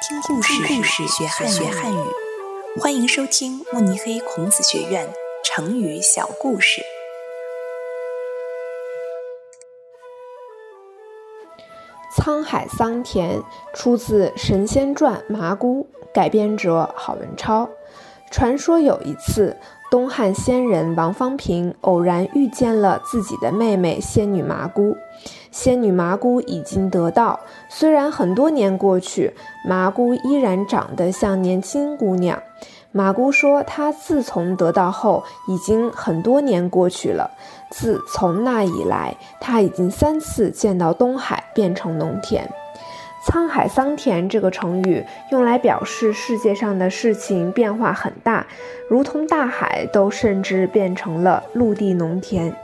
[0.00, 1.98] 听故事，故事学汉学汉语。
[2.80, 6.80] 欢迎收听慕尼黑孔子学院成语小故事。
[12.16, 13.42] 沧海桑田
[13.74, 17.68] 出自《神仙传》麻姑，改编者郝文超。
[18.30, 19.56] 传说有一次，
[19.90, 24.96] 东汉仙人王方平偶然遇见了自己的妹妹仙女麻姑。
[25.50, 29.34] 仙女麻姑已经得道，虽然很多年过去，
[29.66, 32.40] 麻姑依然长得像年轻姑娘。
[32.92, 37.30] 麻姑说，她自从得道后，已经很多年过去了。
[37.70, 42.50] 自从那以来，她已经三次见到东海变成农田。
[43.26, 48.46] 沧海桑田这个成语用来表示世界上的事情变化很大，
[48.88, 52.54] 如同大海都甚至变成了陆地农田。